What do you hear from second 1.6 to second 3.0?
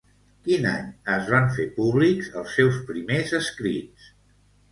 públics els seus